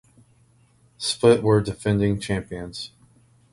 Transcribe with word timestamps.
Split 0.97 1.43
were 1.43 1.61
defending 1.61 2.19
champions. 2.19 2.89